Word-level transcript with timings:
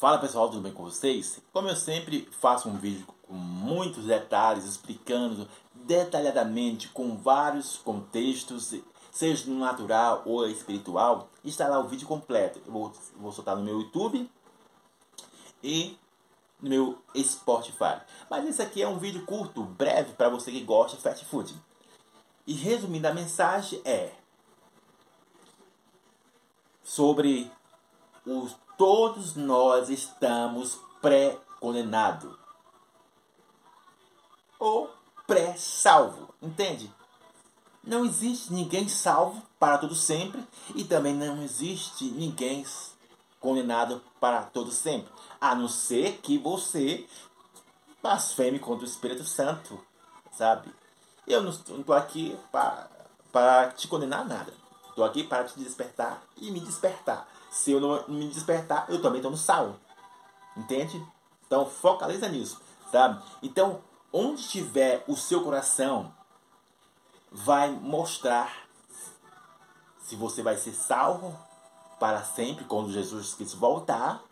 Fala 0.00 0.16
pessoal, 0.16 0.48
tudo 0.48 0.62
bem 0.62 0.72
com 0.72 0.84
vocês? 0.84 1.42
Como 1.52 1.68
eu 1.68 1.76
sempre 1.76 2.26
faço 2.40 2.70
um 2.70 2.78
vídeo 2.78 3.06
com 3.20 3.34
muitos 3.34 4.06
detalhes, 4.06 4.64
explicando 4.64 5.46
detalhadamente 5.74 6.88
com 6.88 7.18
vários 7.18 7.76
contextos, 7.76 8.74
seja 9.12 9.50
no 9.50 9.58
natural 9.58 10.22
ou 10.24 10.48
espiritual, 10.48 11.28
está 11.44 11.68
lá 11.68 11.78
o 11.78 11.86
vídeo 11.86 12.08
completo. 12.08 12.62
Eu 12.64 12.72
vou, 12.72 12.92
vou 13.16 13.30
soltar 13.30 13.54
no 13.54 13.62
meu 13.62 13.78
YouTube 13.78 14.26
e 15.62 15.98
no 16.58 16.70
meu 16.70 16.98
Spotify. 17.14 18.00
Mas 18.30 18.48
esse 18.48 18.62
aqui 18.62 18.80
é 18.80 18.88
um 18.88 18.96
vídeo 18.96 19.26
curto, 19.26 19.62
breve, 19.62 20.14
para 20.14 20.30
você 20.30 20.50
que 20.50 20.64
gosta 20.64 20.96
de 20.96 21.02
fast 21.02 21.26
food. 21.26 21.54
E 22.46 22.54
resumindo 22.54 23.06
a 23.06 23.12
mensagem 23.12 23.82
é 23.84 24.14
sobre 26.82 27.52
os 28.24 28.56
todos 28.80 29.36
nós 29.36 29.90
estamos 29.90 30.80
pré-condenados 31.02 32.34
ou 34.58 34.90
pré-salvo, 35.26 36.34
entende? 36.40 36.90
Não 37.84 38.06
existe 38.06 38.50
ninguém 38.50 38.88
salvo 38.88 39.42
para 39.58 39.76
todo 39.76 39.94
sempre 39.94 40.42
e 40.74 40.82
também 40.82 41.12
não 41.12 41.42
existe 41.42 42.04
ninguém 42.04 42.64
condenado 43.38 44.02
para 44.18 44.44
todo 44.44 44.72
sempre, 44.72 45.12
a 45.38 45.54
não 45.54 45.68
ser 45.68 46.16
que 46.22 46.38
você 46.38 47.06
blasfeme 48.02 48.58
contra 48.58 48.86
o 48.86 48.88
Espírito 48.88 49.24
Santo, 49.24 49.78
sabe? 50.32 50.74
Eu 51.26 51.42
não 51.42 51.50
estou 51.50 51.94
aqui 51.94 52.34
para, 52.50 53.72
te 53.76 53.86
condenar 53.86 54.26
nada. 54.26 54.59
Estou 54.90 55.04
aqui 55.04 55.24
para 55.24 55.44
te 55.44 55.58
despertar 55.58 56.22
e 56.36 56.50
me 56.50 56.60
despertar. 56.60 57.26
Se 57.50 57.72
eu 57.72 57.80
não 57.80 58.04
me 58.08 58.28
despertar, 58.28 58.86
eu 58.88 59.00
também 59.00 59.18
estou 59.18 59.30
no 59.30 59.36
sal. 59.36 59.76
Entende? 60.56 61.02
Então 61.46 61.66
focaliza 61.66 62.28
nisso, 62.28 62.60
sabe? 62.92 63.22
Então, 63.42 63.80
onde 64.12 64.42
estiver 64.42 65.02
o 65.08 65.16
seu 65.16 65.42
coração, 65.42 66.12
vai 67.30 67.70
mostrar 67.70 68.68
se 70.02 70.16
você 70.16 70.42
vai 70.42 70.56
ser 70.56 70.72
salvo 70.72 71.36
para 71.98 72.22
sempre 72.24 72.64
quando 72.64 72.92
Jesus 72.92 73.34
Cristo 73.34 73.58
voltar 73.58 74.22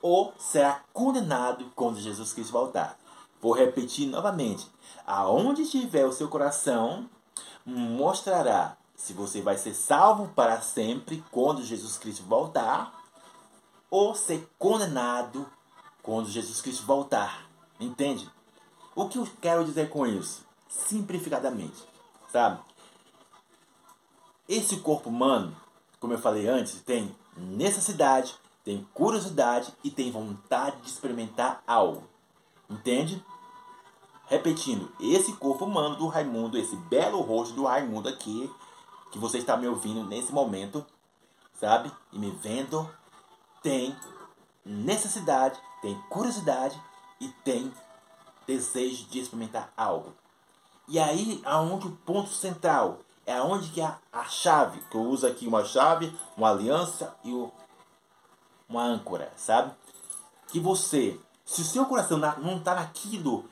ou 0.00 0.34
será 0.36 0.82
condenado 0.92 1.70
quando 1.76 2.00
Jesus 2.00 2.32
Cristo 2.32 2.52
voltar. 2.52 2.98
Vou 3.40 3.52
repetir 3.52 4.08
novamente. 4.08 4.68
Aonde 5.06 5.62
estiver 5.62 6.06
o 6.06 6.12
seu 6.12 6.28
coração, 6.28 7.08
mostrará 7.64 8.76
se 9.02 9.12
você 9.12 9.42
vai 9.42 9.58
ser 9.58 9.74
salvo 9.74 10.28
para 10.28 10.60
sempre 10.60 11.24
quando 11.32 11.64
Jesus 11.64 11.98
Cristo 11.98 12.22
voltar, 12.22 13.02
ou 13.90 14.14
ser 14.14 14.48
condenado 14.56 15.44
quando 16.00 16.30
Jesus 16.30 16.60
Cristo 16.60 16.86
voltar. 16.86 17.44
Entende? 17.80 18.30
O 18.94 19.08
que 19.08 19.18
eu 19.18 19.26
quero 19.40 19.64
dizer 19.64 19.90
com 19.90 20.06
isso? 20.06 20.46
Simplificadamente, 20.68 21.82
sabe? 22.30 22.60
Esse 24.48 24.76
corpo 24.76 25.08
humano, 25.08 25.56
como 25.98 26.12
eu 26.12 26.18
falei 26.18 26.46
antes, 26.46 26.80
tem 26.82 27.12
necessidade, 27.36 28.36
tem 28.64 28.86
curiosidade 28.94 29.74
e 29.82 29.90
tem 29.90 30.12
vontade 30.12 30.80
de 30.80 30.88
experimentar 30.88 31.60
algo. 31.66 32.04
Entende? 32.70 33.22
Repetindo, 34.26 34.92
esse 35.00 35.32
corpo 35.32 35.64
humano 35.64 35.96
do 35.96 36.06
Raimundo, 36.06 36.56
esse 36.56 36.76
belo 36.76 37.20
rosto 37.20 37.52
do 37.54 37.64
Raimundo 37.64 38.08
aqui, 38.08 38.48
que 39.12 39.18
você 39.18 39.38
está 39.38 39.56
me 39.56 39.68
ouvindo 39.68 40.02
nesse 40.02 40.32
momento, 40.32 40.84
sabe? 41.60 41.92
E 42.10 42.18
me 42.18 42.30
vendo, 42.30 42.90
tem 43.62 43.96
necessidade, 44.64 45.60
tem 45.80 45.94
curiosidade 46.08 46.80
e 47.20 47.28
tem 47.44 47.72
desejo 48.46 49.04
de 49.04 49.20
experimentar 49.20 49.72
algo. 49.76 50.14
E 50.88 50.98
aí, 50.98 51.40
aonde 51.44 51.86
o 51.86 51.96
ponto 51.96 52.30
central 52.30 52.98
é 53.24 53.34
aonde 53.34 53.70
que 53.70 53.80
a, 53.80 53.98
a 54.12 54.24
chave, 54.24 54.80
que 54.90 54.96
eu 54.96 55.02
uso 55.02 55.26
aqui 55.26 55.46
uma 55.46 55.64
chave, 55.64 56.12
uma 56.36 56.50
aliança 56.50 57.14
e 57.22 57.32
o, 57.32 57.52
uma 58.68 58.82
âncora, 58.82 59.32
sabe? 59.36 59.72
Que 60.48 60.58
você, 60.58 61.20
se 61.44 61.60
o 61.60 61.64
seu 61.64 61.86
coração 61.86 62.18
não 62.18 62.58
está 62.58 62.74
naquilo 62.74 63.48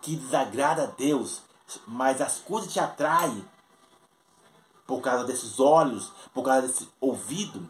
que 0.00 0.16
desagrada 0.16 0.84
a 0.84 0.86
Deus, 0.86 1.42
mas 1.86 2.20
as 2.20 2.38
coisas 2.38 2.72
te 2.72 2.80
atraem, 2.80 3.44
por 4.86 5.00
causa 5.00 5.24
desses 5.24 5.58
olhos, 5.60 6.12
por 6.32 6.42
causa 6.42 6.66
desse 6.66 6.88
ouvido, 7.00 7.68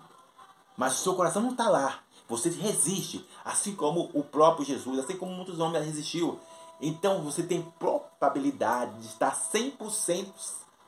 mas 0.77 0.99
o 0.99 1.03
seu 1.03 1.15
coração 1.15 1.43
não 1.43 1.53
está 1.53 1.69
lá. 1.69 2.01
Você 2.29 2.49
resiste, 2.51 3.25
assim 3.45 3.75
como 3.77 4.11
o 4.15 4.23
próprio 4.23 4.65
Jesus, 4.65 4.99
assim 4.99 5.17
como 5.17 5.33
muitos 5.33 5.59
homens 5.61 5.85
resistiu. 5.85 6.41
Então 6.81 7.23
você 7.23 7.43
tem 7.43 7.63
probabilidade 7.79 8.99
de 9.01 9.07
estar 9.07 9.37
100% 9.37 10.33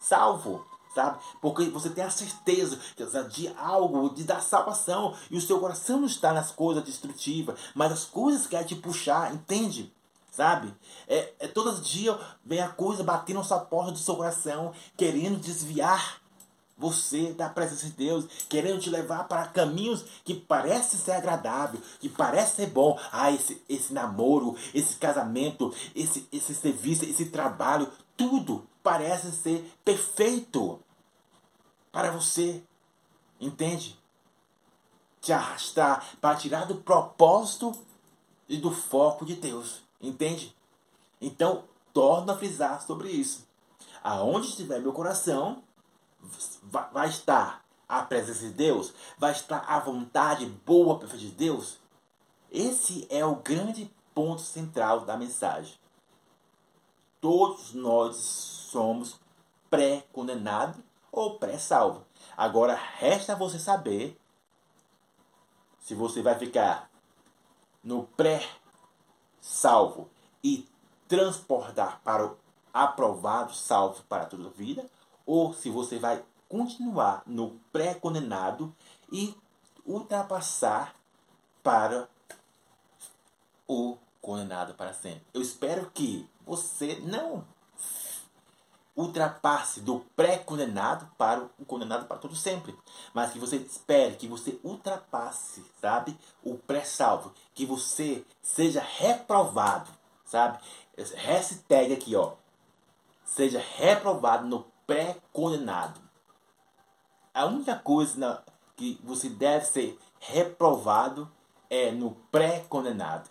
salvo, 0.01 0.67
sabe? 0.95 1.19
Porque 1.41 1.65
você 1.67 1.91
tem 1.91 2.05
a 2.05 2.11
certeza 2.11 2.79
de 3.31 3.49
algo, 3.57 4.11
de 4.11 4.25
dar 4.25 4.41
salvação, 4.41 5.15
e 5.31 5.37
o 5.37 5.41
seu 5.41 5.61
coração 5.61 6.01
não 6.01 6.07
está 6.07 6.33
nas 6.33 6.51
coisas 6.51 6.83
destrutivas, 6.83 7.59
mas 7.75 7.93
as 7.93 8.05
coisas 8.05 8.43
que 8.43 8.49
querem 8.49 8.67
te 8.67 8.75
puxar, 8.75 9.33
entende? 9.33 9.95
Sabe? 10.37 10.73
É, 11.09 11.33
é 11.41 11.49
todos 11.49 11.81
os 11.81 11.87
dias 11.87 12.17
vem 12.45 12.61
a 12.61 12.69
coisa 12.69 13.03
batendo 13.03 13.39
na 13.39 13.45
sua 13.45 13.61
porta 13.61 13.93
do 13.93 13.99
seu 13.99 14.17
coração, 14.17 14.73
querendo 14.97 15.41
desviar 15.41 16.21
você 16.77 17.33
da 17.33 17.49
presença 17.49 17.87
de 17.87 17.93
Deus, 17.93 18.27
querendo 18.51 18.81
te 18.81 18.91
levar 18.91 19.27
para 19.27 19.47
caminhos 19.47 20.05
que 20.25 20.35
parecem 20.35 21.01
ser 21.01 21.13
agradável, 21.13 21.81
que 21.99 22.09
parece 22.09 22.57
ser 22.57 22.67
bom. 22.67 22.99
Ah, 23.11 23.33
esse, 23.33 23.63
esse 23.67 23.95
namoro, 23.95 24.55
esse 24.75 24.97
casamento, 24.97 25.75
esse, 25.95 26.29
esse 26.31 26.55
serviço, 26.55 27.05
esse 27.05 27.27
trabalho, 27.27 27.91
tudo 28.15 28.67
parece 28.83 29.33
ser 29.33 29.73
perfeito 29.83 30.79
para 31.91 32.11
você. 32.11 32.63
Entende? 33.41 33.99
Te 35.23 35.33
arrastar 35.33 36.07
para 36.21 36.37
tirar 36.37 36.67
do 36.67 36.77
propósito 36.77 37.73
e 38.47 38.59
do 38.59 38.71
foco 38.71 39.25
de 39.25 39.35
Deus. 39.35 39.86
Entende? 40.01 40.55
Então, 41.21 41.65
torno 41.93 42.33
a 42.33 42.37
frisar 42.37 42.81
sobre 42.83 43.11
isso. 43.11 43.47
Aonde 44.03 44.49
estiver 44.49 44.81
meu 44.81 44.93
coração, 44.93 45.63
vai 46.93 47.09
estar 47.09 47.65
a 47.89 48.03
presença 48.03 48.41
de 48.41 48.53
Deus, 48.53 48.93
vai 49.17 49.33
estar 49.33 49.59
a 49.67 49.79
vontade 49.79 50.47
boa, 50.47 50.99
perfeita 50.99 51.25
de 51.25 51.31
Deus. 51.31 51.79
Esse 52.51 53.07
é 53.11 53.25
o 53.25 53.37
grande 53.37 53.91
ponto 54.15 54.43
central 54.43 55.01
da 55.01 55.17
mensagem. 55.17 55.75
Todos 57.21 57.73
nós 57.73 58.17
somos 58.17 59.19
pré-condenados 59.71 60.81
ou 61.11 61.39
pré-salvos. 61.39 62.03
Agora 62.37 62.75
resta 62.75 63.35
você 63.35 63.59
saber 63.59 64.19
se 65.81 65.95
você 65.95 66.23
vai 66.23 66.39
ficar 66.39 66.91
no 67.83 68.05
pré 68.05 68.43
salvo 69.47 70.09
e 70.43 70.69
transportar 71.07 72.01
para 72.03 72.27
o 72.27 72.37
aprovado 72.75 73.55
salvo 73.55 74.03
para 74.09 74.27
toda 74.27 74.49
a 74.49 74.51
vida, 74.51 74.85
ou 75.25 75.55
se 75.55 75.71
você 75.71 75.99
vai 75.99 76.23
continuar 76.49 77.23
no 77.27 77.59
pré-condenado 77.73 78.75
e 79.11 79.35
ultrapassar 79.85 80.95
para 81.63 82.09
o 83.69 83.97
condenado 84.21 84.75
para 84.75 84.93
sempre. 84.93 85.23
Eu 85.33 85.41
espero 85.41 85.91
que 85.95 86.29
você 86.45 86.97
não 87.01 87.45
ultrapasse 88.97 89.81
do 89.81 90.01
pré-condenado 90.17 91.07
para 91.19 91.49
o 91.59 91.65
condenado 91.67 92.07
para 92.07 92.17
todo 92.17 92.35
sempre. 92.35 92.77
Mas 93.13 93.31
que 93.31 93.39
você 93.39 93.57
espere, 93.57 94.17
que 94.17 94.27
você 94.27 94.59
ultrapasse, 94.65 95.65
sabe? 95.81 96.19
O 96.43 96.57
pré-salvo. 96.57 97.33
Que 97.55 97.67
você 97.67 98.25
seja 98.41 98.81
reprovado, 98.81 99.91
sabe? 100.25 100.59
Hashtag 100.97 101.93
aqui, 101.93 102.17
ó. 102.17 102.33
Seja 103.25 103.63
reprovado 103.77 104.47
no 104.47 104.65
pré-condenado. 104.87 106.01
A 107.35 107.45
única 107.45 107.77
coisa 107.77 108.19
na, 108.19 108.43
que 108.77 108.99
você 109.05 109.29
deve 109.29 109.67
ser 109.67 109.99
reprovado 110.19 111.31
é 111.69 111.91
no 111.91 112.13
pré-condenado. 112.33 113.29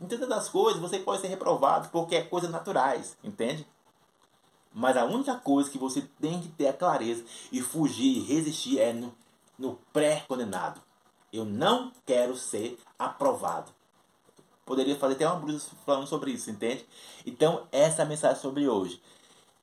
Em 0.00 0.06
todas 0.06 0.30
as 0.30 0.48
coisas, 0.48 0.80
você 0.80 0.98
pode 0.98 1.20
ser 1.20 1.28
reprovado 1.28 1.90
porque 1.90 2.16
é 2.16 2.22
coisas 2.22 2.50
naturais, 2.50 3.18
entende? 3.22 3.66
Mas 4.72 4.96
a 4.96 5.04
única 5.04 5.34
coisa 5.34 5.70
que 5.70 5.78
você 5.78 6.02
tem 6.20 6.40
que 6.40 6.48
ter 6.48 6.68
a 6.68 6.72
clareza 6.72 7.24
e 7.50 7.60
fugir 7.60 8.18
e 8.18 8.20
resistir 8.20 8.78
é 8.78 8.92
no, 8.92 9.12
no 9.58 9.78
pré-condenado. 9.92 10.80
Eu 11.32 11.44
não 11.44 11.92
quero 12.06 12.36
ser 12.36 12.78
aprovado. 12.98 13.72
Poderia 14.64 14.96
fazer 14.96 15.14
até 15.14 15.26
uma 15.26 15.40
blusa 15.40 15.68
falando 15.84 16.06
sobre 16.06 16.30
isso, 16.30 16.50
entende? 16.50 16.86
Então, 17.26 17.66
essa 17.72 18.02
é 18.02 18.04
a 18.04 18.08
mensagem 18.08 18.40
sobre 18.40 18.68
hoje. 18.68 19.02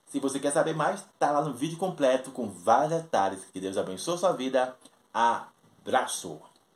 Se 0.06 0.20
você 0.20 0.40
quer 0.40 0.52
saber 0.52 0.76
mais, 0.76 1.06
tá 1.18 1.32
lá 1.32 1.42
no 1.42 1.54
vídeo 1.54 1.78
completo 1.78 2.32
com 2.32 2.50
vários 2.50 3.02
detalhes. 3.02 3.46
Que 3.52 3.60
Deus 3.60 3.78
abençoe 3.78 4.18
sua 4.18 4.34
vida. 4.34 4.76
Abraço! 5.14 6.42